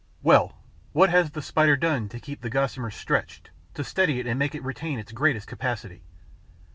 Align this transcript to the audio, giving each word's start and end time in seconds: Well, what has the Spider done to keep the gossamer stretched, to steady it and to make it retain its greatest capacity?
Well, 0.23 0.57
what 0.93 1.11
has 1.11 1.29
the 1.29 1.43
Spider 1.43 1.77
done 1.77 2.09
to 2.09 2.19
keep 2.19 2.41
the 2.41 2.49
gossamer 2.49 2.89
stretched, 2.89 3.51
to 3.75 3.83
steady 3.83 4.19
it 4.19 4.25
and 4.25 4.31
to 4.33 4.39
make 4.39 4.55
it 4.55 4.63
retain 4.63 4.97
its 4.97 5.11
greatest 5.11 5.45
capacity? 5.47 6.01